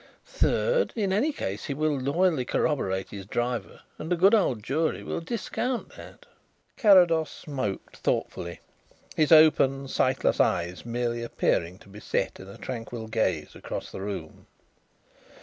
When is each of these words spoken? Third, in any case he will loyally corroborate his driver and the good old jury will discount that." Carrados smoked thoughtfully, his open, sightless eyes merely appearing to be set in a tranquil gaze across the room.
Third, 0.25 0.93
in 0.95 1.13
any 1.13 1.31
case 1.31 1.65
he 1.65 1.75
will 1.75 1.95
loyally 1.95 2.43
corroborate 2.43 3.11
his 3.11 3.27
driver 3.27 3.81
and 3.99 4.11
the 4.11 4.15
good 4.15 4.33
old 4.33 4.63
jury 4.63 5.03
will 5.03 5.21
discount 5.21 5.89
that." 5.95 6.25
Carrados 6.75 7.29
smoked 7.29 7.97
thoughtfully, 7.97 8.61
his 9.15 9.31
open, 9.31 9.87
sightless 9.87 10.39
eyes 10.39 10.87
merely 10.87 11.21
appearing 11.21 11.77
to 11.77 11.87
be 11.87 11.99
set 11.99 12.39
in 12.39 12.47
a 12.47 12.57
tranquil 12.57 13.07
gaze 13.07 13.53
across 13.53 13.91
the 13.91 14.01
room. 14.01 14.47